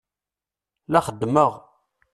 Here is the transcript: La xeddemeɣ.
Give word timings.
La 0.91 1.01
xeddemeɣ. 1.05 1.51